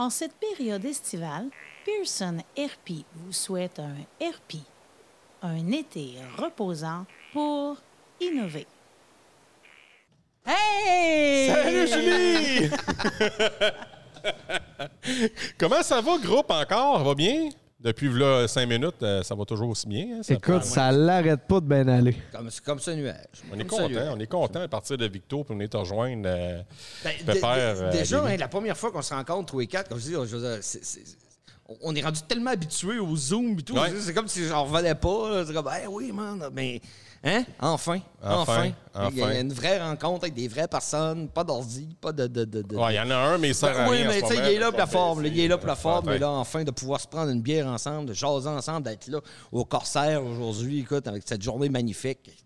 [0.00, 1.48] En cette période estivale,
[1.84, 4.58] Pearson RP vous souhaite un RP,
[5.42, 7.78] un été reposant pour
[8.20, 8.68] innover.
[10.46, 11.48] Hey!
[11.48, 12.70] Salut Julie!
[15.58, 16.98] Comment ça va, groupe, encore?
[16.98, 17.48] Ça va bien?
[17.80, 20.16] Depuis là, cinq minutes, euh, ça va toujours aussi bien.
[20.18, 20.22] hein?
[20.24, 22.16] Ça Écoute, prend- ça l'arrête pas de bien aller.
[22.32, 22.48] Comme,
[22.88, 23.14] un nuage.
[23.52, 26.22] on est Comme content, on est content de partir de Victo pour venir te rejoindre.
[26.26, 26.60] euh,
[27.04, 28.32] Ben, dé- euh, déjà, Lévis.
[28.34, 30.40] hein, la première fois qu'on se rencontre, tous les quatre, comme je dis, je veux
[30.40, 31.04] dire, c'est- c'est-
[31.82, 33.74] on- est rendu tellement habitués au Zoom et tout.
[33.74, 33.92] Ouais.
[34.00, 35.44] C'est comme si j'en revenais pas.
[35.46, 36.48] C'est comme, hey, oui, man.
[36.52, 36.80] Mais,
[37.22, 37.44] hein?
[37.60, 38.00] Enfin.
[38.22, 39.10] Enfin, Enfin.
[39.12, 42.26] Il y a une vraie rencontre avec des vraies personnes, pas d'ordi, pas de.
[42.26, 43.98] de, de, de- Ouais, il y en a un, mais il sert à Ben oui,
[43.98, 45.24] rien mais tu sais, il est là pour la forme.
[45.26, 46.06] Il est là pour la forme.
[46.06, 49.20] Mais là, enfin, de pouvoir se prendre une bière ensemble, de jaser ensemble, d'être là
[49.52, 52.44] au Corsaire aujourd'hui, écoute, avec cette journée magnifique.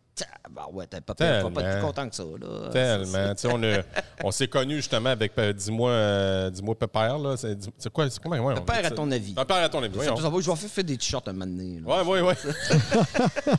[0.51, 2.23] Bah ouais, t'as pas, pas, plus content que ça.
[2.23, 2.69] Là.
[2.71, 3.33] Tellement.
[3.37, 3.83] Sais, on, a-
[4.23, 7.19] on s'est connus justement avec euh, Dis-moi euh, dis-moi Pépère.
[7.19, 7.37] là.
[7.39, 8.11] C'est c'est quoi?
[8.11, 8.37] C'est comment?
[8.37, 8.95] Ouais, on Pépère, à ça?
[8.95, 9.33] ton avis.
[9.33, 9.99] Pépère à ton avis.
[10.01, 11.81] Ça, ça va, je vais faire, faire des t-shirts un moment donné.
[11.81, 12.03] là.
[12.05, 12.35] Ouais, ouais, ouais.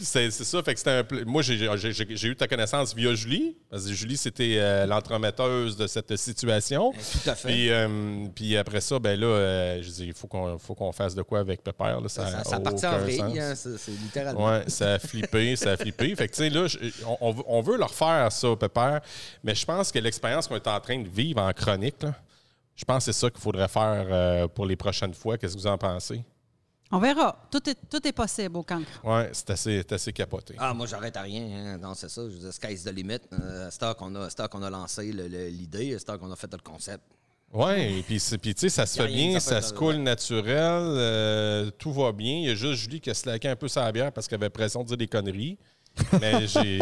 [0.00, 3.86] C'est ça, fait que c'était un pla- Moi, j'ai- eu ta connaissance via Julie, parce
[3.86, 6.92] que Julie, c'était euh, l'entremetteuse de cette situation.
[6.92, 7.48] Tout à fait.
[7.48, 11.22] Puis, euh, puis après ça, ben là, euh, je dis, il faut qu'on fasse de
[11.22, 12.00] quoi avec Pépère.
[12.00, 14.46] Là, ça ça, a ça partit en vrille, hein, c'est littéralement.
[14.48, 16.14] Ouais, ça a flippé, ça a flippé.
[16.16, 19.00] Fait que, tu sais, là, je- on, on veut- on veut leur faire ça, Pépère,
[19.42, 22.14] mais je pense que l'expérience qu'on est en train de vivre en chronique, là,
[22.76, 25.38] je pense que c'est ça qu'il faudrait faire pour les prochaines fois.
[25.38, 26.22] Qu'est-ce que vous en pensez?
[26.96, 27.36] On verra.
[27.50, 28.88] Tout est, tout est possible au cancre.
[29.02, 30.54] Ouais, c'est assez, c'est assez capoté.
[30.58, 31.44] Ah, moi, j'arrête à rien.
[31.74, 31.78] hein.
[31.78, 32.22] Non, c'est ça.
[32.28, 33.18] Je veux dire, sky's the limit.
[33.32, 36.58] Euh, c'est là qu'on a, qu'on a lancé l'idée, c'est là qu'on a fait le
[36.58, 37.02] concept.
[37.52, 40.54] Ouais, et puis, c'est- puis tu sais, ça se fait bien, ça se coule naturel,
[40.56, 42.32] euh, tout va bien.
[42.38, 44.46] Il y a juste Julie qui a slacké un peu sa bière parce qu'elle avait
[44.46, 45.58] l'impression de dire des conneries.
[46.20, 46.78] Mais j'ai.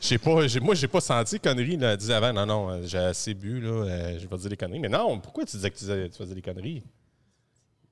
[0.00, 1.76] j'ai pas, j'ai- moi, j'ai pas senti conneries.
[1.76, 1.92] Là.
[1.92, 4.56] Elle disait avant, non, non, euh, j'ai assez bu, là, euh, je vais dire des
[4.56, 4.80] conneries.
[4.80, 6.82] Mais non, pourquoi tu disais que tu, disais- tu faisais des conneries?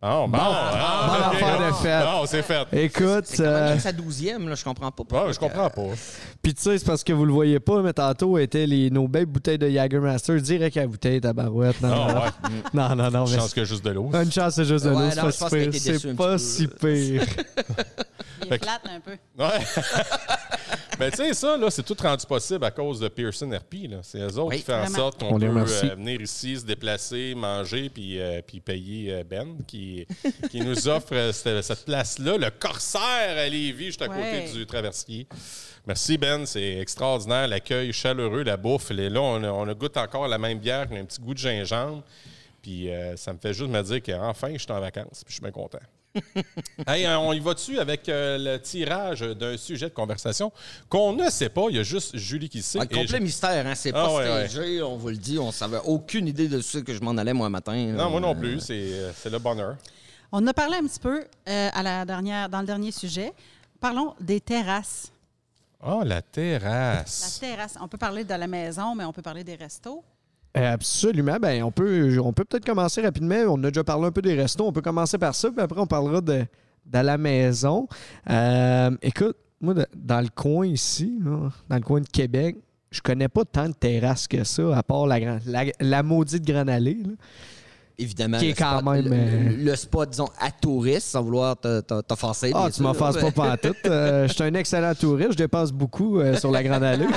[0.00, 2.04] Bon, bon, ah, affaire de fête.
[2.04, 2.66] Non, c'est fait.
[2.72, 5.24] Écoute, C'est euh, sa douzième, là, je comprends pas.
[5.26, 5.82] Ouais, je comprends pas.
[6.40, 9.08] puis tu sais, c'est parce que vous le voyez pas, mais tantôt étaient les, nos
[9.08, 11.80] belles bouteilles de Jagermaster direct à la bouteille, tabarouette.
[11.80, 12.62] Non, Ah, non, ouais.
[12.74, 14.08] non, non, non, Je mais pense que juste de l'eau.
[14.14, 15.98] Une chance, c'est juste de Ouais, l'eau, non, c'est pas si pire.
[16.00, 17.22] C'est pas si pire.
[18.40, 19.10] Il Fait est plate un peu.
[19.36, 19.48] Ouais.
[21.00, 23.88] Mais tu sais, ça, là, c'est tout rendu possible à cause de Pearson RP.
[23.90, 23.98] là.
[24.02, 26.64] C'est eux autres Oui, qui font en sorte On qu'on peut euh, venir ici, se
[26.64, 29.87] déplacer, manger, puis, euh, puis payer euh, Ben, qui,
[30.50, 34.16] qui nous offre euh, cette, cette place-là, le Corsaire à Lévis, juste à Ouais.
[34.42, 35.26] côté du traversier.
[35.86, 36.44] Merci, Ben.
[36.46, 37.48] C'est extraordinaire.
[37.48, 38.90] L'accueil chaleureux, la bouffe.
[38.90, 42.02] Là, on, a- on goûte encore la même bière, a un petit goût de gingembre.
[42.62, 45.22] Puis euh, ça me fait juste me dire qu'enfin, je suis en vacances.
[45.24, 45.78] Puis je suis bien content.
[46.86, 50.50] Hey, euh, on y va dessus avec euh, le tirage d'un sujet de conversation
[50.88, 51.66] qu'on ne sait pas?
[51.70, 52.78] Il y a juste Julie qui sait.
[52.80, 53.74] Ah, Et complet je- mystère, hein?
[53.74, 56.78] c'est Ah, pas ouais, stagé, on vous le dit, on savait aucune idée de ce
[56.78, 57.74] que je m'en allais moi matin.
[57.92, 58.58] Non, moi non plus.
[58.60, 59.76] C'est euh, c'est le bonheur.
[60.32, 63.32] On a parlé un petit peu euh, à la dernière, dans le dernier sujet.
[63.80, 65.12] Parlons des terrasses.
[65.84, 67.38] Oh, la La terrasse.
[67.40, 67.74] terrasse.
[67.80, 70.02] On peut parler de la maison, mais on peut parler des restos.
[70.56, 71.36] Euh, Absolument.
[71.40, 73.36] Ben, on peut, on peut peut-être commencer rapidement.
[73.48, 74.66] On a déjà parlé un peu des restos.
[74.66, 76.44] On peut commencer par ça, puis après, on parlera de,
[76.86, 77.86] de la maison.
[78.30, 82.56] Euh, écoute, moi, de- dans le coin ici, là, dans le coin de Québec,
[82.90, 86.70] je connais pas tant de terrasses que ça, à part la, la, la maudite Grande
[86.70, 86.98] Allée.
[87.04, 87.10] là.
[88.00, 91.08] Évidemment, Qui est le quand spot, même, le, euh, le- le spot, disons, à touristes,
[91.08, 92.52] sans vouloir t'offenser.
[92.54, 93.76] Ah, tu m'offenses pas mais- pantoute.
[93.86, 95.32] Euh, je suis un excellent touriste.
[95.32, 97.06] Je dépense beaucoup euh, sur la Grande Allée.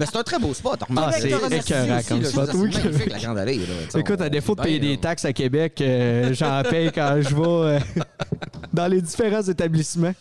[0.00, 0.80] Mais c'est un très beau spot.
[0.96, 2.50] Ah, c'est écœurant comme spot.
[2.54, 2.70] Oui,
[3.06, 3.58] la Grande Allée.
[3.58, 6.90] là, tu sais, Écoute, à défaut de payer des taxes à Québec, euh, j'en paye
[6.90, 7.42] quand je vais
[7.76, 7.78] euh,
[8.72, 10.14] dans les différents établissements.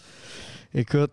[0.75, 1.11] Écoute,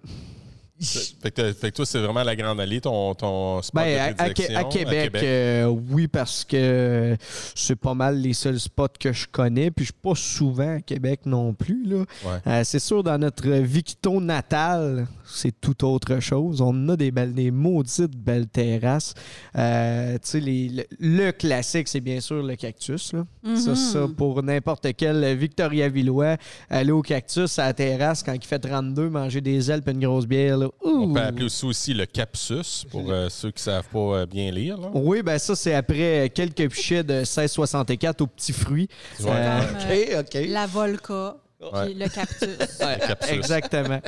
[0.79, 4.13] Fait que, t'as- fait que toi, c'est vraiment la Grande Allée, ton, ton spot ben,
[4.15, 4.25] de à,
[4.59, 7.17] à Québec, euh, oui, parce que
[7.55, 9.71] c'est pas mal les seuls spots que je connais.
[9.71, 11.85] Puis je suis pas souvent à Québec non plus.
[11.87, 11.97] Là.
[12.25, 12.39] Ouais.
[12.47, 16.61] Euh, c'est sûr, dans notre Victo natal, c'est tout autre chose.
[16.61, 19.15] On a des belles, des maudites belles terrasses.
[19.57, 23.13] Euh, tu sais, les- le, le classique, c'est bien sûr le cactus.
[23.15, 23.25] Là.
[23.57, 26.37] Ça, ça, pour n'importe quel Victoria Villois,
[26.69, 30.01] aller au cactus à la terrasse quand il fait 32, manger des ailes et une
[30.01, 30.59] grosse bière.
[30.59, 30.66] là.
[30.83, 31.13] On Ouh!
[31.15, 34.79] peut appeler aussi, aussi le capsus pour euh, ceux qui savent pas euh, bien lire.
[34.79, 34.91] là.
[34.95, 38.89] Oui, ben ça, c'est après quelques pichets de 1664 aux petits fruits.
[39.21, 39.31] Ouais.
[39.31, 40.47] Euh, Comme, OK, OK.
[40.49, 41.85] la Volca, Ouais.
[41.87, 42.49] puis le cactus.
[42.81, 43.33] Le capsus.
[43.33, 44.01] Exactement.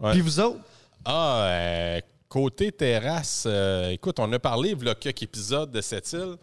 [0.00, 0.12] Ouais.
[0.12, 0.58] Puis vous autres?
[1.04, 5.80] Ah, euh, côté terrasse, euh, écoute, on a parlé, il y a quelques épisodes de
[5.80, 6.36] cette île.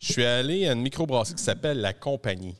[0.00, 2.56] Je suis allé à une microbrasserie qui s'appelle La Compagnie.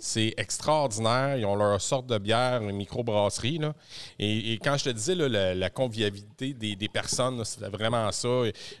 [0.00, 1.36] C'est extraordinaire.
[1.36, 3.58] Ils ont leur sorte de bière, une microbrasserie.
[3.58, 3.74] Là.
[4.18, 8.28] Et, quand je te disais la, convivialité des, personnes, c'était vraiment ça.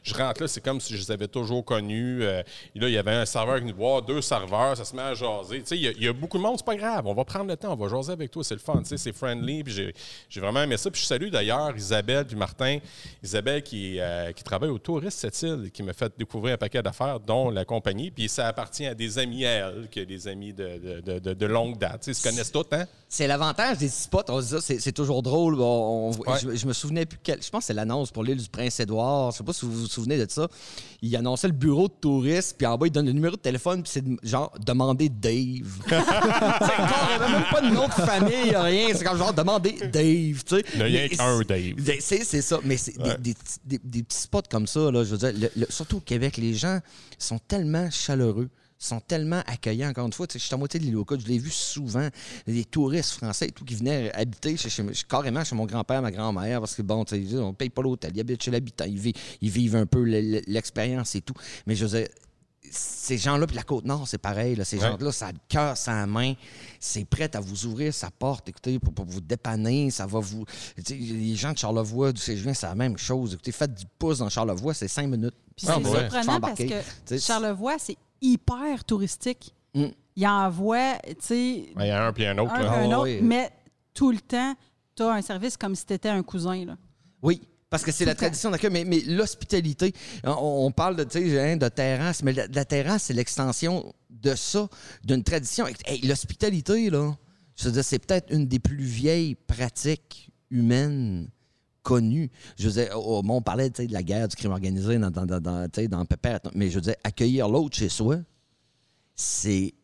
[0.02, 2.22] Je rentre là, c'est comme si je les avais toujours connus.
[2.22, 2.42] Euh,
[2.74, 5.14] là, il y avait un serveur qui nous voit, deux serveurs, ça se met à
[5.14, 5.62] jaser.
[5.70, 7.06] Il y, a- beaucoup de monde, c'est pas grave.
[7.06, 8.82] On va prendre le temps, on va jaser avec toi, c'est le fun.
[8.84, 9.62] C'est friendly.
[9.66, 10.90] J'ai, vraiment aimé ça.
[10.90, 12.78] Puis je salue d'ailleurs Isabelle puis Martin.
[13.22, 17.20] Isabelle qui, euh, travaille au Touriste cette île, qui m'a fait découvrir un paquet d'affaires,
[17.20, 18.10] dont la compagnie.
[18.10, 21.34] Puis ça appartient à des amis à elle, qui a des amis de, de, de-
[21.34, 22.06] de longue date.
[22.06, 22.86] Ils se connaissent tous, hein?
[23.08, 24.22] C'est l'avantage des spots.
[24.28, 25.60] On se dit ça, c'est, toujours drôle.
[25.60, 26.38] On- on- Ouais.
[26.42, 27.42] je, je me souvenais plus quel.
[27.42, 29.32] Je pense que c'est l'annonce pour l'île du Prince-Édouard.
[29.32, 30.46] Je sais pas si vous vous souvenez de ça.
[31.02, 33.82] Il annonçait le bureau de tourisme, puis en bas, il donne le numéro de téléphone,
[33.82, 35.66] puis c'est genre demander Dave.
[35.88, 35.96] c'est
[37.30, 38.88] même pas de nom de famille, rien.
[38.94, 40.44] C'est comme genre demander Dave.
[40.44, 40.64] Tu sais.
[40.76, 41.74] Il n'y a qu'un Dave.
[42.00, 42.58] C'est, ça.
[42.64, 45.32] Mais c'est des- des, petits- des- des petits spots comme ça, là, je veux dire,
[45.34, 46.78] le- le- surtout au Québec, les gens
[47.18, 48.48] sont tellement chaleureux
[48.82, 49.90] sont tellement accueillants.
[49.90, 52.08] Encore une fois, je suis à moitié de l'île aux Côtes, je l'ai vu souvent,
[52.46, 56.00] des touristes français et tout qui venaient habiter chez, chez- chez- carrément chez mon grand-père,
[56.00, 58.86] ma grand-mère, parce que bon, tu sais, on paye pas l'hôtel, ils habitent chez l'habitant,
[58.86, 61.34] ils, vivent- ils vivent un peu le- le- l'expérience et tout.
[61.66, 62.08] Mais je veux dire,
[62.72, 64.54] ces gens-là, puis la Côte-Nord, c'est pareil.
[64.54, 64.82] Là, ces Ouais.
[64.88, 66.34] gens-là, ça a le cœur, ça a la main.
[66.78, 69.90] C'est prêt à vous ouvrir sa porte, écoutez, pour, pour vous dépanner.
[69.90, 70.44] Ça va vous.
[70.88, 73.34] Les gens de Charlevoix, du CGV, c'est la même chose.
[73.34, 75.34] Écoutez, faites du pouce dans Charlevoix, c'est cinq minutes.
[75.56, 79.54] Puis Ah, c'est suis surprenant parce que Charlevoix, c'est hyper touristique.
[79.74, 79.86] Mm.
[80.16, 82.52] Il envoie, tu sais, Il y a un puis un autre.
[82.52, 82.70] un, là.
[82.72, 83.20] Ah, un autre, oui.
[83.22, 83.50] mais
[83.94, 84.54] tout le temps,
[84.96, 86.64] tu as un service comme si tu étais un cousin.
[86.64, 86.76] Là.
[87.22, 87.40] Oui.
[87.70, 89.92] Parce que c'est la tradition d'accueil, mais, mais l'hospitalité,
[90.24, 93.94] on, on parle de, tu sais, hein, de terrasse, mais la, la terrasse, c'est l'extension
[94.10, 94.68] de ça,
[95.04, 95.66] d'une tradition.
[95.86, 97.14] Hey, L'hospitalité, là,
[97.54, 101.30] c'est peut-être une des plus vieilles pratiques humaines
[101.82, 102.30] connues.
[102.58, 105.26] Je veux dire, oh, bon, on parlait de la guerre, du crime organisé dans, dans,
[105.26, 108.18] dans, dans, Pépère, mais je veux dire, accueillir l'autre chez soi,
[109.14, 109.74] c'est,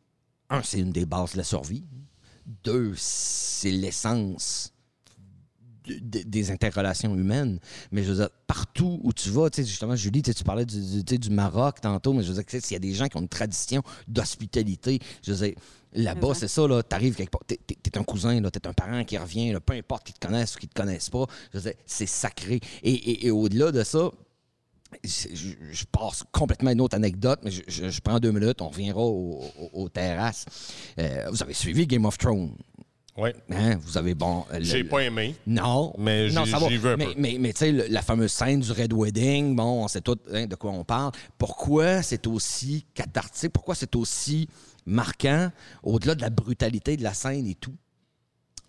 [0.51, 1.85] un, c'est une des bases de la survie.
[2.65, 4.73] Deux, c'est l'essence
[5.89, 7.59] des interrelations humaines.
[7.93, 10.45] Mais je veux dire, partout où tu vas, tu sais, justement, Julie, tu sais, tu
[10.45, 13.17] parlais du, du, Maroc tantôt, mais je veux dire, s'il y a des gens qui
[13.17, 15.57] ont une tradition d'hospitalité, je veux dire,
[15.93, 16.41] là-bas, Exact.
[16.41, 17.59] c'est ça, là, t'arrives quelque part, t'es,
[17.99, 20.59] un cousin, là, t'es un parent qui revient, là, peu importe qu'ils te connaissent ou
[20.59, 22.61] qu'ils te connaissent pas, je veux dire, c'est sacré.
[22.83, 24.11] Et, et- et au-delà de ça,
[25.05, 29.03] je, passe complètement une autre anecdote, mais je, je- je prends deux minutes, on reviendra
[29.03, 30.45] au- au- aux terrasses.
[30.99, 32.53] Euh, vous avez suivi Game of Thrones.
[33.19, 33.31] Oui.
[33.51, 33.77] Hein?
[33.81, 34.45] Vous avez, bon...
[34.53, 35.35] le- J'ai pas aimé.
[35.47, 35.95] non.
[35.99, 36.67] Mais non, ça va.
[36.67, 37.15] un mais, peu.
[37.17, 40.47] Mais, mais tu sais, la fameuse scène du Red Wedding, bon, on sait tout hein,
[40.47, 41.13] de quoi on parle.
[41.39, 43.53] Pourquoi c'est aussi cathartique?
[43.53, 44.49] Pourquoi c'est aussi
[44.85, 45.51] marquant,
[45.83, 47.75] au-delà de la brutalité de la scène et tout?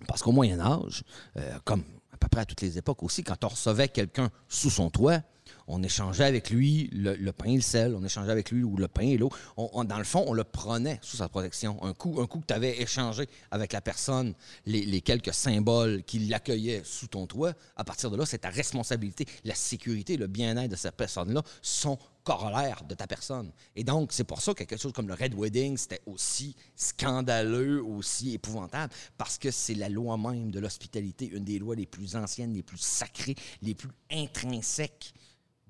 [0.08, 1.04] Parce qu'au Moyen Âge,
[1.38, 1.84] euh, comme
[2.14, 5.22] à peu près à toutes les époques aussi, quand on recevait quelqu'un sous son toit,
[5.68, 8.88] on échangeait avec lui le, pain et le sel, on échangeait avec lui ou le
[8.88, 9.30] pain et l'eau.
[9.58, 11.82] On- dans le fond, on le prenait sous sa protection.
[11.84, 14.34] Un coup, un coup que tu avais échangé avec la personne,
[14.66, 19.26] les, quelques symboles qui l'accueillaient sous ton toit, à partir de là, c'est ta responsabilité.
[19.44, 23.52] La sécurité, le bien-être de cette personne-là sont corollaires de ta personne.
[23.76, 27.82] Et donc, c'est pour ça que quelque chose comme le Red Wedding, c'était aussi scandaleux,
[27.82, 32.16] aussi épouvantable, parce que c'est la loi même de l'hospitalité, une des lois les plus
[32.16, 35.14] anciennes, les plus sacrées, les plus intrinsèques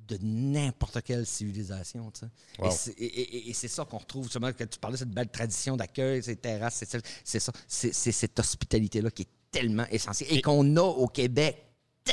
[0.07, 2.11] de n'importe quelle civilisation.
[2.59, 2.67] Wow.
[2.67, 5.11] Et c'est- Et, et- et c'est ça qu'on retrouve, justement, quand tu parlais de cette
[5.11, 6.83] belle tradition d'accueil, ces terrasses,
[7.23, 7.51] c'est ça.
[7.67, 11.63] C'est cette hospitalité-là qui est tellement essentielle et, Et- qu'on a au Québec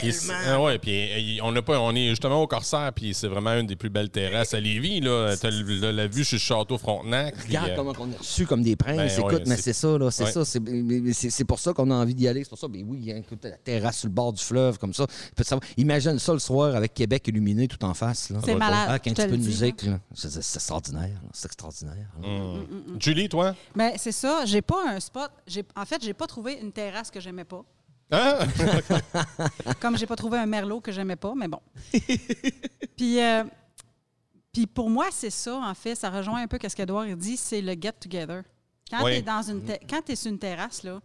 [0.00, 0.34] tellement.
[0.46, 3.52] ah ouais, puis euh, on, a pas, on est justement au Corsaire, puis c'est vraiment
[3.54, 5.00] une des plus belles terrasses à Lévis.
[5.00, 5.34] Là.
[5.40, 7.34] T'as le- la, la vue sur le château Frontenac.
[7.36, 8.96] puis, Regarde euh, comment on est reçus comme des princes.
[8.96, 10.10] Ben, écoute, ouais, mais c'est- c'est ça, là.
[10.10, 10.32] C'est ouais.
[10.32, 10.44] ça.
[11.30, 12.42] C'est pour ça qu'on a envie d'y aller.
[12.44, 12.68] C'est pour ça.
[12.68, 15.06] Ben oui, hein, écoute, la terrasse sur le bord du fleuve, comme ça.
[15.76, 18.30] Imagine ça le soir avec Québec illuminé tout en face.
[18.30, 18.40] là.
[18.44, 18.88] C'est malade.
[18.90, 19.82] Avec un petit peu de musique.
[19.84, 19.98] là.
[20.14, 21.02] C'est c'est extraordinaire.
[21.22, 21.28] là.
[21.32, 21.96] C'est extraordinaire.
[22.22, 22.28] là.
[22.28, 22.66] hum.
[23.00, 23.54] Julie, toi?
[23.74, 24.44] Ben, c'est ça.
[24.46, 25.30] J'ai pas un spot.
[25.46, 27.62] J'ai- En fait, j'ai pas trouvé une terrasse que j'aimais pas.
[28.10, 28.38] Hein?
[29.80, 31.60] Comme j'ai pas trouvé un merlot que j'aimais pas, mais bon.
[32.96, 33.44] puis, euh,
[34.52, 35.94] puis pour moi, c'est ça, en fait.
[35.94, 38.42] Ça rejoint un peu ce qu'Edouard dit, c'est le get-together.
[38.90, 39.12] Quand Oui.
[39.12, 41.00] tu es dans une te- quand t'es sur une terrasse, là,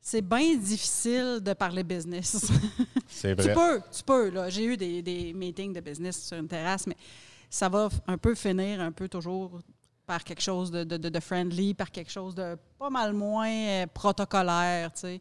[0.00, 2.50] c'est bien difficile de parler business.
[3.08, 4.28] C'est tu peux, tu peux.
[4.30, 4.50] Là.
[4.50, 6.96] J'ai eu des, des meetings de business sur une terrasse, mais
[7.48, 9.60] ça va un peu finir un peu toujours
[10.04, 13.48] par quelque chose de, de- de- de friendly, par quelque chose de pas mal moins
[13.48, 15.20] euh, protocolaire, tu sais,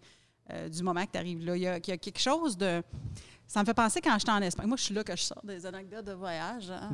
[0.52, 1.56] euh, du moment que tu arrives là.
[1.56, 2.82] Il y, a, il y a quelque chose de...
[3.46, 4.68] Ça me fait penser quand j'étais en Espagne.
[4.68, 6.72] Moi, je suis là que je sors des anecdotes de voyage.
[6.72, 6.90] hein.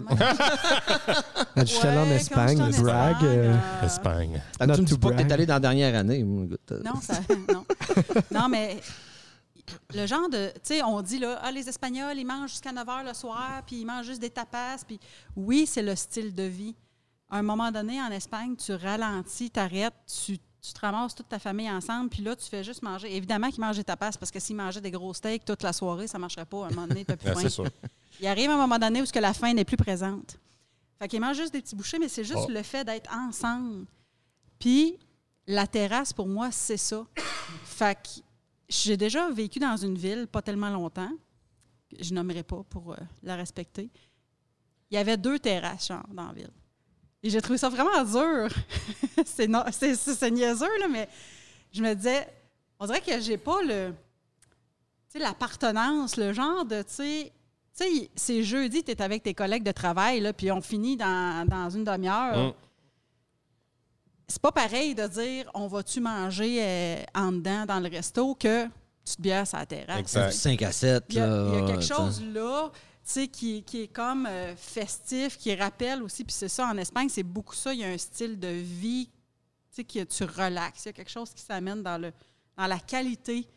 [1.55, 3.15] Je suis allé en Espagne, j'étais en brag.
[3.15, 4.41] Espagne, euh, euh, Espagne.
[4.59, 5.31] Ah, Not tu me dis pas que brag.
[5.31, 6.23] allé dans la dernière année.
[6.23, 7.13] euh, Non, ça,
[7.53, 7.65] non.
[8.31, 8.79] non, mais
[9.93, 10.47] le genre de.
[10.55, 13.61] Tu sais, on dit, là, ah, les Espagnols, ils mangent jusqu'à 9 h le soir,
[13.65, 14.77] puis ils mangent juste des tapas.
[14.85, 14.99] Puis
[15.35, 16.75] oui, c'est le style de vie.
[17.29, 19.93] À un moment donné, en Espagne, tu ralentis, t'arrêtes,
[20.25, 23.15] tu tu te ramasses toute ta famille ensemble, puis là, tu fais juste manger.
[23.15, 26.07] Évidemment qu'ils mangent des tapas, parce que s'ils mangeaient des gros steaks toute la soirée,
[26.07, 26.65] ça ne marcherait pas.
[26.65, 27.63] À un moment donné, tu plus Ah, faim.
[28.19, 30.37] Il arrive un moment donné où ce que la faim n'est plus présente.
[30.99, 32.51] Fait qu'ils mangent juste des petits bouchées, mais c'est juste Oh.
[32.51, 33.85] le fait d'être ensemble.
[34.59, 34.97] Puis
[35.47, 37.05] la terrasse, pour moi, c'est ça.
[37.63, 38.09] Fait que
[38.67, 41.11] j'ai déjà vécu dans une ville, pas tellement longtemps.
[41.99, 43.89] Je nommerai pas pour euh, la respecter.
[44.91, 46.51] Il y avait deux terrasses, genre, dans la ville.
[47.23, 48.47] Et j'ai trouvé ça vraiment dur.
[49.25, 51.07] c'est, non- c'est, c'est- c'est niaiseux, là, mais
[51.71, 52.27] je me disais,
[52.79, 53.93] on dirait que j'ai pas le.
[55.11, 57.31] Tu sais, l'appartenance, le genre de, tu sais.
[57.77, 60.97] Tu sais, c'est jeudi, tu es avec tes collègues de travail, là, puis on finit
[60.97, 62.37] dans, dans une demi-heure.
[62.37, 62.53] Hum.
[64.27, 68.65] C'est pas pareil de dire on va-tu manger euh, en dedans dans le resto que
[69.03, 69.99] tu te bières sur la terrasse.
[69.99, 70.31] Exact.
[70.31, 71.03] 5 à 7.
[71.09, 71.95] Il y a, là, il y a quelque t'sais.
[71.95, 72.71] chose là,
[73.31, 77.55] qui, est comme euh, festif, qui rappelle aussi, puis c'est ça, en Espagne, c'est beaucoup
[77.55, 77.73] ça.
[77.73, 79.09] Il y a un style de vie,
[79.73, 80.85] tu sais, tu relaxes.
[80.85, 83.47] Il y a quelque chose qui s'amène dans, dans la qualité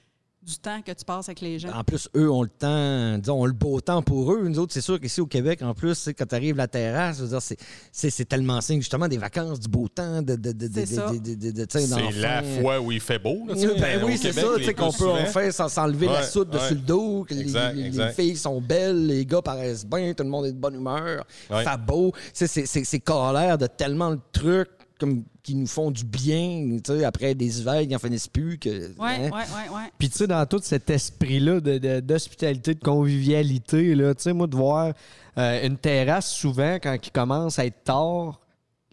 [0.44, 1.70] du temps que tu passes avec les gens.
[1.72, 4.48] En plus, eux ont le temps, disons, ont le beau temps pour eux.
[4.48, 7.22] Nous autres, c'est sûr qu'ici au Québec, en plus, quand tu arrives à la terrasse,
[7.40, 11.18] c'est- tellement signe justement des vacances, du beau temps, de, de, de, de, C'est de,
[11.18, 11.66] de- de- de-
[12.22, 13.44] la fois où il fait beau.
[13.46, 14.40] Là, tu sais, Ben oui, c'est ça,
[14.74, 16.70] qu'on peut en faire sans s'enlever la Ouais, soude dessus ouais.
[16.74, 20.52] le dos, que les- filles sont belles, les gars paraissent bien, tout le monde est
[20.52, 21.62] de bonne humeur, Ouais.
[21.64, 22.12] fait beau.
[22.32, 22.46] C'est-
[23.00, 24.70] corollaire de tellement de trucs
[25.06, 28.58] comme, qui nous font du bien, tu sais, après des hivers qui n'en finissent plus.
[28.58, 29.30] Que, Oui, hein.
[29.32, 29.80] oui, oui, oui.
[29.98, 34.32] Puis, tu sais, dans tout cet esprit-là de- de- d'hospitalité, de, convivialité, là, tu sais,
[34.32, 34.92] moi, de voir
[35.38, 38.40] euh, une terrasse, souvent, quand il commence à être tard,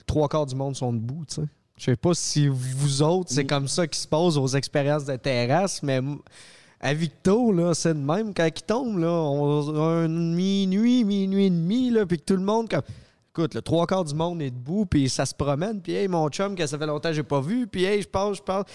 [0.05, 1.47] trois quarts du monde sont debout, tu sais.
[1.77, 5.15] Je sais pas si vous autres, c'est comme ça qui se passe aux expériences de
[5.15, 6.01] terrasse, mais
[6.81, 8.33] à Victo, là, c'est de même.
[8.33, 12.43] Quand il tombe, là, on un minuit, minuit et demi, là, puis que tout le
[12.43, 12.81] monde, comme...
[13.39, 16.27] Écoute, le trois quarts du monde est debout, puis ça se promène, puis hey, mon
[16.27, 18.65] chum, que ça fait longtemps que j'ai pas vu, puis hey, je passe, je passe.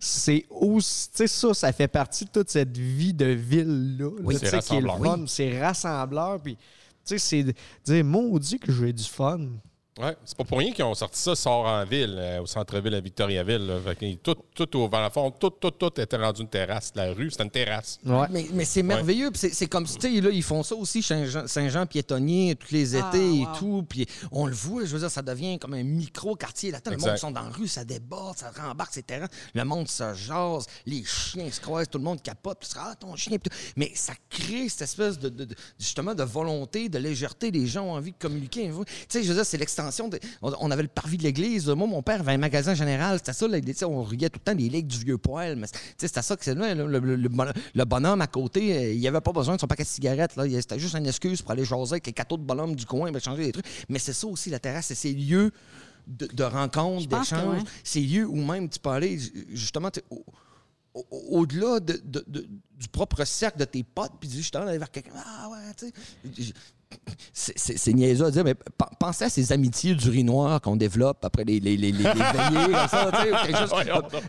[0.00, 4.08] C'est aussi, tu sais, ça, ça fait partie de toute cette vie de ville-là.
[4.22, 4.98] Oui, là, tu c'est rassembleur.
[5.02, 6.62] fun, c'est rassembleur, puis tu
[7.04, 7.54] sais, c'est
[7.84, 9.48] dire, maudit que j'ai du fun.
[9.98, 12.94] Ouais, c'est pas pour rien qu'ils ont sorti ça sort en ville, euh, au centre-ville
[12.94, 13.66] à Victoriaville.
[13.66, 13.78] là.
[13.80, 16.92] Fait tout, tout au fond, tout, tout, tout était rendu une terrasse.
[16.94, 17.98] La rue, c'était une terrasse.
[18.04, 18.26] Ouais.
[18.30, 19.30] Mais, mais c'est merveilleux.
[19.34, 22.94] C'est, c'est comme, tu sais, là, ils font ça aussi, Saint-Jean, Saint-Jean piétonnier, tous les
[22.94, 23.56] Ah, étés et wow.
[23.58, 23.86] tout.
[23.88, 26.70] Puis on le voit, je veux dire, ça devient comme un micro-quartier.
[26.72, 29.28] Là, le monde sont dans la rue, ça déborde, ça rembarque ses terrains.
[29.54, 32.58] Le monde se jase, les chiens se croisent, tout le monde capote.
[32.60, 33.38] Puis ah, ton chien.
[33.38, 33.50] puis.
[33.76, 37.50] Mais ça crée cette espèce de, de- de- justement de volonté, de légèreté.
[37.50, 38.70] Les gens ont envie de communiquer.
[38.70, 39.85] Tu sais, je veux dire, c'est l'extension.
[40.08, 41.68] De- on, on avait le parvis de l'église.
[41.68, 43.18] Moi, mon père avait un magasin général.
[43.18, 45.56] C'était ça, là, on riait tout le temps des ligues du vieux poil.
[45.56, 45.66] Mais
[45.96, 46.54] c'était ça que c'est.
[46.54, 49.66] Le, le- le bon- le bonhomme à côté, euh, il avait pas besoin de son
[49.66, 50.36] paquet de cigarettes.
[50.36, 50.44] Là.
[50.48, 53.46] C'était juste une excuse pour aller jaser avec les cadeaux de bonhomme du coin, changer
[53.46, 53.66] des trucs.
[53.88, 54.86] Mais c'est ça aussi, la terrasse.
[54.86, 55.50] C'est ces lieux
[56.06, 57.58] de, de rencontres, d'échanges.
[57.58, 57.68] ouais.
[57.82, 59.18] Ces lieux où même tu peux aller,
[59.52, 59.90] justement,
[61.10, 62.48] au-delà de- de- de-
[62.78, 65.12] du propre cercle de tes potes, puis justement d'aller vers quelqu'un.
[65.16, 65.86] Ah ouais, tu
[66.44, 66.52] sais.
[67.32, 68.54] C'est- niaiseux à dire, mais
[69.00, 73.10] pensez à ces amitiés d'urinoir qu'on développe après les, les, les, les, veillées, comme ça,
[73.12, 73.70] tu sais, ou quelque chose.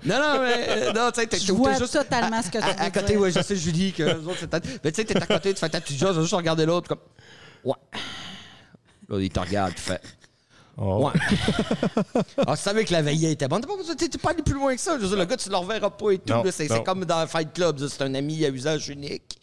[0.06, 2.58] Non, non, mais euh, non, tu sais, t'es Je t'es vois juste totalement ce que
[2.58, 5.06] tu à, à côté, ouais, je sais, Julie, que les autres, c'est Mais tu sais,
[5.06, 7.00] t'es à côté, tu fais ta petite chose, juste regarder l'autre, comme.
[7.64, 7.76] Ouais.
[9.10, 10.02] Là, il te regarde, tu fais.
[10.80, 11.08] Oh.
[11.08, 11.20] Ouais.
[12.46, 13.62] ah, tu savais que la veillée était bonne.
[13.62, 14.96] T'es pas, besoin- t'es- t'es pas allé plus loin que ça.
[14.98, 16.34] Je veux dire, le gars, tu le reverras pas et tout.
[16.52, 17.78] C'est comme dans Fight Club.
[17.88, 19.40] C'est un ami à usage unique.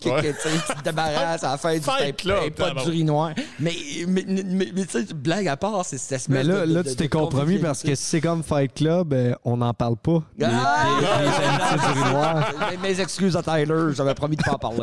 [0.00, 0.20] Qui, Ouais.
[0.22, 2.16] que, tu te débarrasses à la fin du Fight.
[2.16, 2.84] Club, et pas d'abord.
[2.84, 3.30] d'urinoir.
[3.60, 3.72] Mais,
[4.08, 6.74] mais, mais, mais, mais, tu sais, blague à part, c'est cette Mais là, de- de-
[6.74, 9.58] là de- tu t'es de compromis parce que si c'est comme Fight Club, euh, on
[9.58, 10.20] n'en parle pas.
[10.42, 11.86] Ah!
[11.92, 12.52] d'urinoir.
[12.72, 14.82] Mes- Mes excuses à Tyler, j'avais promis de pas en parler.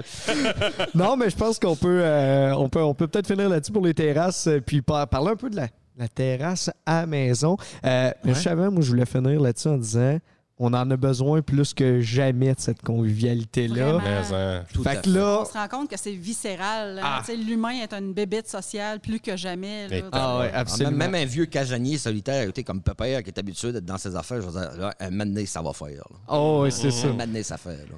[0.96, 3.86] Non, mais je pense qu'on peut, euh, on peut, on peut peut-être finir là-dessus pour
[3.86, 5.68] les terrasses, euh, puis par- parler un peu de la,
[5.98, 7.58] la terrasse à maison.
[7.86, 10.18] Euh, mais Juste avant, moi, je voulais finir là-dessus en disant,
[10.64, 14.00] on en a besoin plus que jamais de cette convivialité-là.
[14.32, 17.00] Hein, Tout Fait que là, On se rend compte que c'est viscéral.
[17.04, 17.24] Ah.
[17.48, 19.88] L'humain est une bébête sociale plus que jamais.
[19.88, 19.98] là.
[20.12, 20.98] Ah ouais, Ah, absolument.
[20.98, 24.42] Même, même un vieux casanier solitaire, comme papa qui est habitué d'être dans ses affaires,
[24.42, 25.88] je veux dire, là, un donné, ça va faire.
[25.88, 26.04] là.
[26.28, 27.08] Oh, ouais, c'est ça.
[27.08, 27.70] Un donné, ça fait.
[27.78, 27.96] Là.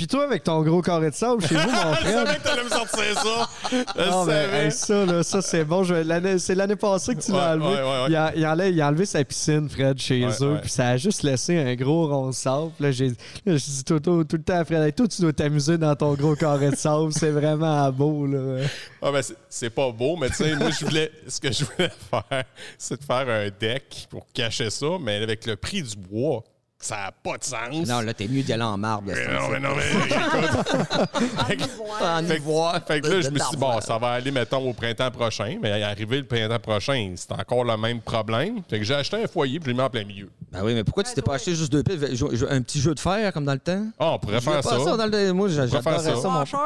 [0.00, 2.24] Puis toi, avec ton gros carré de sable chez vous, mon Je frère.
[2.24, 3.48] savais que t'allais me sortir ça.
[3.70, 5.82] Je Non, hey, ça, là, ça c'est bon.
[5.84, 7.66] Je- l'année- C'est l'année passée que tu l'as Ouais, enlevé.
[7.66, 8.06] ouais, ouais, ouais.
[8.08, 10.56] Il, a, il, enlève- il a enlevé sa piscine, Fred, chez eux.
[10.62, 12.70] Puis ça a juste laissé un gros rond de sable.
[12.80, 15.76] Là, j'ai dit tout, tout- tout le temps à Fred, Hey, toi, tu dois t'amuser
[15.76, 17.12] dans ton gros carré de sable.
[17.12, 18.24] C'est vraiment beau.
[18.26, 18.64] Là.
[19.02, 21.62] Ah, ben, c'est- c'est pas beau, mais tu sais, moi, je voulais, ce que je
[21.66, 22.44] voulais faire,
[22.78, 26.42] c'est de faire un deck pour cacher ça, mais avec le prix du bois.
[26.82, 27.86] Ça n'a pas de sens.
[27.86, 29.10] Non, là, t'es mieux d'y aller en marbre.
[29.12, 31.70] là, Mais non, mais non, mais écoute.
[32.00, 32.80] En Fait que- ivoire.
[32.86, 35.58] Fait que là, je me suis dit, bon, ça va aller, mettons, au printemps prochain.
[35.60, 38.62] Mais arrivé le printemps prochain, c'est encore le même problème.
[38.68, 40.30] Fait que j'ai acheté un foyer puis je l'ai mis en plein milieu.
[40.52, 42.02] Ben oui, mais pourquoi tu t'es pas acheté juste deux piles?
[42.48, 43.84] Un petit jeu de fer comme dans le temps?
[43.98, 44.96] Ah, on pourrait faire pas ça.
[44.96, 45.32] dans le...
[45.32, 46.28] Moi, j'a- pourrait faire j'adorais ça.
[46.28, 46.56] mon- Washer.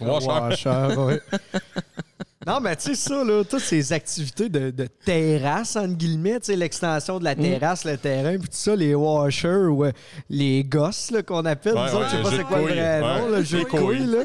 [0.00, 0.26] Washer.
[0.66, 1.20] Washer, ouais.
[2.46, 6.46] Non, mais tu sais, ça, là, toutes ces activités de, de terrasse, entre guillemets, tu
[6.46, 9.92] sais, l'extension de la terrasse, le terrain, puis tout ça, les washers ou euh,
[10.28, 11.74] les gosses, là, qu'on appelle.
[11.74, 13.20] Ouais, ouais, je sais pas c'est quoi le vrai ouais.
[13.20, 13.80] nom, le jeu de couilles.
[13.80, 14.22] couilles, là.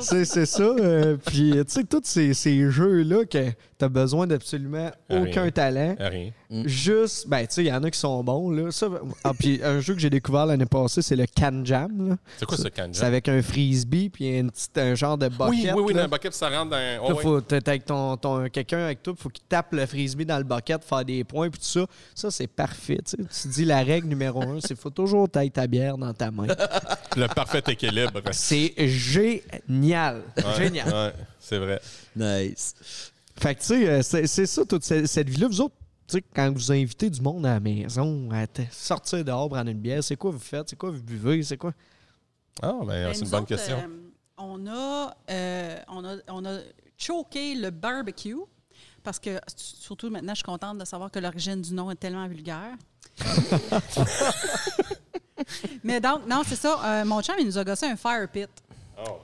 [0.00, 0.62] C'est c'est ça.
[0.62, 3.38] euh, puis, tu sais, tous ces, ces jeux-là que
[3.80, 5.22] t'as besoin d'absolument Rien.
[5.22, 5.96] aucun talent.
[5.98, 6.30] Rien.
[6.66, 8.70] Juste, ben, tu sais, il y en a qui sont bons, là.
[8.70, 8.88] Ça,
[9.24, 12.16] ah, puis un jeu que j'ai découvert l'année passée, c'est le Can Jam, là.
[12.38, 13.02] C'est quoi ce C'est canjon?
[13.04, 15.48] avec un frisbee, puis un, petit, un genre de bucket.
[15.48, 16.00] Oui, oui, oui, là.
[16.00, 16.76] dans le bucket, ça rentre dans.
[16.76, 17.22] Là, Oh, oui.
[17.22, 20.84] faut avec ton, ton- quelqu'un avec toi, faut qu'il tape le frisbee dans le bucket,
[20.84, 21.86] faire des points, puis tout ça.
[22.14, 22.98] Ça, c'est parfait.
[23.06, 26.46] Tu dis la règle numéro un, c'est faut toujours tailler ta bière dans ta main.
[27.16, 28.20] Le parfait équilibre.
[28.32, 30.22] C'est génial.
[30.36, 30.88] Ouais, Génial.
[30.88, 31.80] ouais, c'est vrai.
[32.14, 33.09] Nice.
[33.40, 35.48] Fait que, tu sais, euh, c'est c'est ça, toute cette, cette vie-là.
[35.48, 35.74] Vous autres,
[36.06, 39.80] tu sais, quand vous invitez du monde à la maison, à sortir dehors, prendre une
[39.80, 40.68] bière, c'est quoi vous faites?
[40.68, 41.42] C'est quoi vous buvez?
[41.42, 41.72] C'est quoi?
[42.62, 43.78] Ah, ben, Ben, c'est une bonne autres, question.
[43.78, 43.86] euh,
[44.36, 46.58] on, a, euh, on, a, on a
[46.98, 48.36] choqué le barbecue
[49.02, 52.26] parce que, surtout maintenant, je suis contente de savoir que l'origine du nom est tellement
[52.28, 52.74] vulgaire.
[55.84, 56.78] Mais donc, non, c'est ça.
[56.84, 58.48] euh, mon chum, il nous a gossé un fire pit.
[59.06, 59.18] Oh.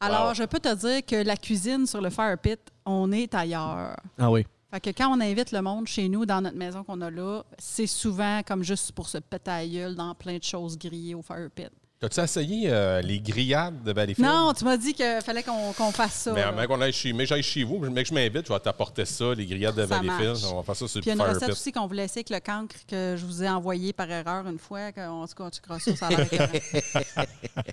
[0.00, 0.34] Alors, Wow.
[0.34, 3.96] je peux te dire que la cuisine sur le fire pit, on est ailleurs.
[4.18, 4.46] Ah oui.
[4.70, 7.42] Fait que quand on invite le monde chez nous, dans notre maison qu'on a là,
[7.58, 11.22] c'est souvent comme juste pour se péter la gueule dans plein de choses grillées au
[11.22, 11.70] fire pit.
[12.00, 14.26] T'as-tu essayé euh, les grillades de Valleyfield?
[14.26, 16.32] Non, tu m'as dit qu'il fallait qu'on qu'on fasse ça.
[16.32, 16.48] Mais là.
[16.48, 19.04] avant qu'on aille chez, mais j'aille chez vous, mais que je m'invite, je vais t'apporter
[19.04, 20.28] ça, les grillades de Ça Valleyfield.
[20.28, 20.44] marche.
[20.44, 22.06] On va faire ça sur Puis il y le a une recette aussi qu'on voulait
[22.06, 24.92] essayer avec le cancre que je vous ai envoyé par erreur une fois.
[24.92, 27.26] qu'on se tu crois ça, ça a l'air écœurant.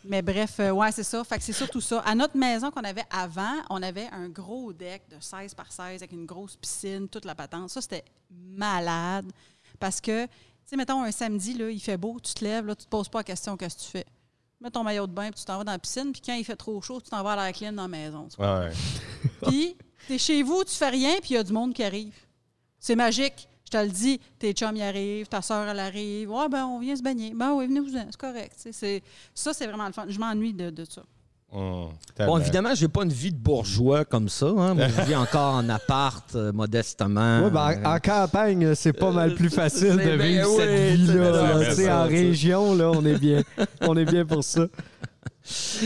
[0.04, 1.24] Mais bref, euh, ouais, c'est ça.
[1.24, 2.00] Fait que c'est surtout ça.
[2.00, 6.04] À notre maison qu'on avait avant, on avait un gros deck de 16 par 16
[6.04, 7.70] avec une grosse piscine, toute la patente.
[7.70, 9.32] Ça, c'était malade.
[9.80, 10.32] Parce que, tu
[10.66, 13.08] sais, mettons, un samedi, là, il fait beau, tu te lèves, là, tu te poses
[13.08, 14.06] pas la question qu'est-ce que tu fais?
[14.60, 16.44] Mets ton maillot de bain, puis tu t'en vas dans la piscine, puis quand il
[16.44, 18.28] fait trop chaud, tu t'en vas à l'air clean dans la maison.
[18.28, 18.42] tu.
[18.42, 18.72] Ouais.
[19.44, 19.76] Puis,
[20.08, 22.16] t'es chez vous, tu fais rien, puis il y a du monde qui arrive.
[22.80, 23.48] C'est magique.
[23.66, 26.32] Je te le dis, tes chums y arrivent, ta soeur, elle arrive.
[26.32, 27.34] Ouais, ben, on vient se baigner.
[27.36, 28.54] Ben oui, venez-vous-en, c'est correct.
[28.56, 29.04] C'est-
[29.36, 30.06] Ça, c'est vraiment le fun.
[30.08, 31.04] Je m'ennuie de, de ça.
[31.54, 34.48] Bon, évidemment, j'ai pas une vie de bourgeois comme ça.
[34.48, 34.74] Hein.
[34.74, 37.44] Moi, je vis encore en appart, euh, modestement.
[37.44, 41.58] Ouais, ben, en, en campagne, c'est pas mal plus facile de vivre oui, cette vie-là.
[41.58, 42.04] en ça.
[42.04, 43.44] région, là, on est bien.
[43.82, 44.68] on est bien pour ça.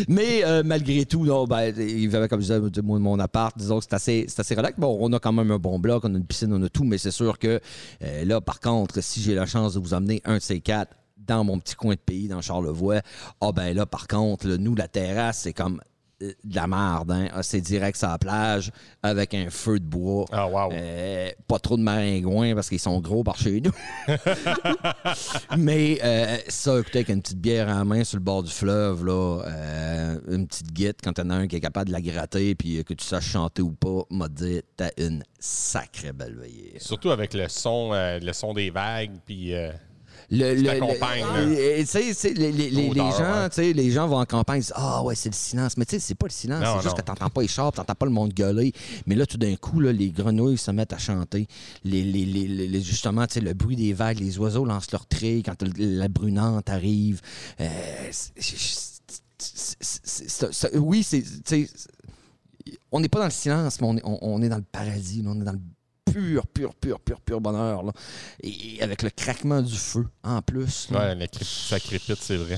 [0.08, 3.78] Mais euh, malgré tout, non, ben, il avait, comme je disais, mon, mon appart, disons
[3.78, 4.80] que c'est assez, c'est assez relax.
[4.80, 6.84] Bon, on a quand même un bon bloc, on a une piscine, on a tout,
[6.84, 7.60] mais c'est sûr que
[8.04, 10.95] euh, là, par contre, si j'ai la chance de vous emmener un de ces quatre
[11.27, 13.01] dans mon petit coin de pays, dans Charlevoix,
[13.41, 15.79] ah ben là, par contre, là, nous, la terrasse, c'est comme
[16.21, 17.12] euh, de la merde.
[17.12, 17.27] Hein?
[17.34, 18.71] Ah, c'est direct sur la plage
[19.03, 20.25] avec un feu de bois.
[20.31, 20.71] Ah, wow.
[20.71, 23.71] Euh, pas trop de maringouins parce qu'ils sont gros par chez nous.
[25.57, 29.05] Mais euh, ça, écoutez, avec une petite bière en main sur le bord du fleuve,
[29.05, 32.55] là, euh, une petite guite, quand t'en as un qui est capable de la gratter
[32.55, 36.75] puis que tu saches chanter ou pas, m'a dit, t'as une sacrée belle veillée.
[36.77, 39.53] Surtout avec le son, le son des vagues, puis
[40.32, 40.62] Le, le-
[41.20, 41.36] là.
[41.58, 42.52] euh, tu sais, c'est les,
[43.12, 43.50] gens, ouais.
[43.50, 45.76] tu sais, les gens vont en campagne, ils disent Ah ouais, c'est le silence.
[45.76, 47.96] Mais tu sais, c'est pas le silence, c'est juste que t'entends pas les chars, t'entends
[47.96, 48.72] pas le monde gueuler.
[49.08, 51.48] Mais là, tout d'un coup, là, les grenouilles se mettent à chanter.
[51.84, 55.56] Les, les- justement, tu sais, le bruit des vagues, les oiseaux lancent leur trait quand
[55.78, 57.20] la brunante arrive.
[57.60, 57.67] Euh,
[60.76, 61.24] oui, c'est.
[62.91, 65.22] On n'est pas dans le silence, mais on est, on- on est dans le paradis,
[65.24, 65.60] là, on est dans le
[66.13, 67.84] pur, pur, pur, pur, pur bonheur.
[67.84, 67.91] là.
[68.41, 72.58] Et, avec le craquement du feu, en plus, là, ouais, ça crépite, c'est vrai.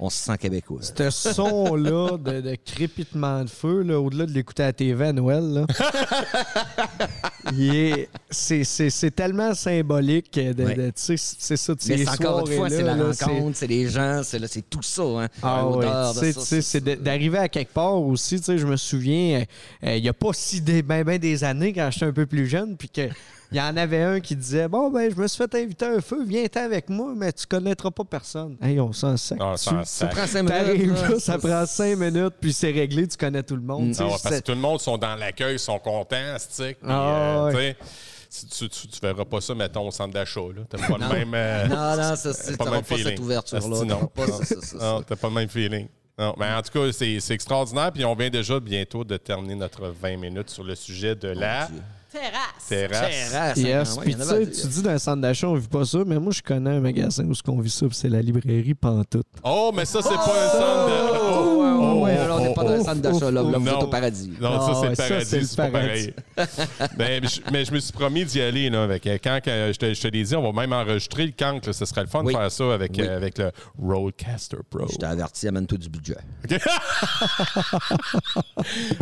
[0.00, 0.80] On se sent québécois.
[0.82, 5.12] Ce son-là de, de crépitement de feu, là, au-delà de l'écouter à la TV à
[5.12, 5.66] Noël,
[7.76, 10.34] est- c'est, c'est- c'est tellement symbolique.
[10.34, 10.74] De, de- Ouais.
[10.92, 11.74] tu sais, c'est ça.
[11.74, 14.46] de Mais ces c'est encore une fois, c'est la rencontre, c'est les gens, c'est là,
[14.48, 15.02] c'est tout ça.
[15.02, 15.28] Hein.
[15.42, 18.38] Ah de sais, c'est de- d'arriver à quelque part aussi.
[18.38, 21.18] tu sais, Je me souviens, euh, euh, il n'y a pas si des, ben, ben
[21.18, 23.08] des années, quand j'étais un peu plus jeune, puis que
[23.50, 25.92] il y en avait un qui disait Bon, ben, je me suis fait inviter à
[25.92, 28.56] un feu, viens-t'en avec moi, mais tu connaîtras pas personne.
[28.62, 29.38] Hey, on s'en sac.
[29.40, 30.86] Ah, ça- prend cinq minutes.
[31.08, 31.18] Là.
[31.18, 33.88] ça prend cinq minutes, puis c'est réglé, tu connais tout le monde.
[33.88, 33.92] Mm.
[33.98, 36.76] Ah ouais, parce que tout le monde sont dans l'accueil, ils sont contents, stick.
[36.86, 37.74] Ah euh, ouais.
[37.74, 37.86] tu
[38.30, 40.40] sais, si tu, tu, tu verras pas ça, mettons, au centre d'achat.
[40.40, 40.62] là.
[40.68, 41.32] T'as pas le même.
[41.34, 43.20] euh, Non, non, ça, c'est pas t'auras le même pas cette feeling.
[43.24, 43.84] ouverture-là.
[43.84, 45.02] Non.
[45.06, 45.88] T'as pas le même feeling.
[46.18, 47.92] Non, mais en tout cas, c'est c'est extraordinaire.
[47.92, 51.66] Puis on vient déjà bientôt de terminer notre 20 minutes sur le sujet de la
[51.66, 51.76] Dieu.
[52.20, 52.66] Terrasse.
[52.68, 53.30] terrasse.
[53.30, 55.84] Terrasse, Yes, hein, puis tu sais, tu dis dans un centre d'achat, on vit pas
[55.84, 58.20] ça, mais moi, je connais un magasin où ce qu'on vit ça, puis c'est la
[58.22, 59.26] librairie Pantoute.
[59.44, 61.18] Oh, mais ça, c'est pas un centre de.
[61.20, 61.44] Oh,
[61.80, 63.42] Oh, ouais, ouais, ouais, oh, alors on n'est pas dans oh, un centre d'achat, là,
[63.42, 63.80] là, vous êtes Non.
[63.82, 64.32] au paradis.
[64.40, 66.12] Non, ça, c'est paradis, c'est pas paradis.
[66.34, 66.90] pareil.
[66.98, 68.68] mais, je, mais je me suis promis d'y aller.
[68.70, 71.32] Là, avec, euh, quand je te, je te l'ai dit, on va même enregistrer le
[71.32, 71.64] camp.
[71.64, 72.32] Là, ce serait le fun Oui.
[72.34, 73.02] de faire ça avec, Oui.
[73.06, 73.50] euh, avec le
[73.80, 74.86] Roadcaster Pro.
[74.90, 76.16] Je t'ai averti, amène-toi du budget.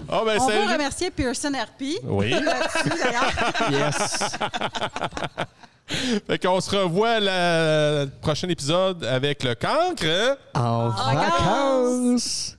[0.09, 1.99] Ah, ben, On veut remercier Pearson RP.
[2.05, 2.33] Oui.
[3.13, 3.33] D'ailleurs.
[3.71, 4.37] Yes!
[6.27, 10.37] Fait qu'on se revoit le prochain épisode avec le cancre.
[10.55, 11.15] en vacances.
[11.15, 12.56] vacances!